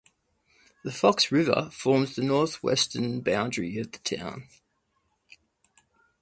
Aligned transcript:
The 0.83 0.91
Fox 0.91 1.31
River 1.31 1.69
forms 1.71 2.15
the 2.15 2.23
northwestern 2.23 3.21
boundary 3.21 3.77
of 3.77 3.91
the 3.91 3.99
town. 3.99 4.47